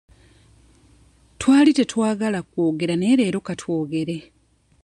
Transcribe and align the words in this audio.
Twali 1.39 1.71
tetwagala 1.77 2.39
kwogera 2.49 2.93
naye 2.97 3.15
leero 3.19 3.39
katwogere. 3.47 4.17